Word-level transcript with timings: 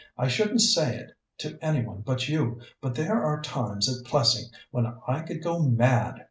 I 0.17 0.27
shouldn't 0.27 0.61
say 0.61 0.95
it 0.95 1.11
to 1.37 1.59
any 1.63 1.85
one 1.85 2.01
but 2.01 2.27
you, 2.27 2.59
but 2.81 2.95
there 2.95 3.23
are 3.23 3.39
times 3.39 3.87
at 3.87 4.03
Plessing 4.03 4.45
when 4.71 4.91
I 5.07 5.21
could 5.21 5.43
go 5.43 5.59
mad. 5.59 6.19